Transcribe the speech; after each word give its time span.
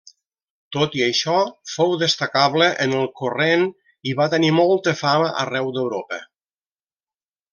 Tot 0.75 0.95
i 0.99 1.01
això, 1.07 1.33
fou 1.73 1.91
destacable 2.03 2.69
en 2.87 2.95
el 3.01 3.05
corrent 3.21 3.67
i 4.13 4.17
va 4.23 4.29
tenir 4.35 4.51
molta 4.61 4.97
fama 5.05 5.31
arreu 5.45 5.71
d'Europa. 5.77 6.23